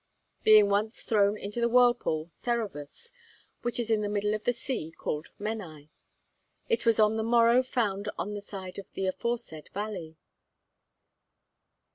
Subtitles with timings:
[0.43, 3.11] Being once thrown into the whirlpool Cerevus,
[3.61, 5.89] which is in the middle of the sea called Menai,
[6.67, 10.17] it was on the morrow found on the side of the aforesaid valley.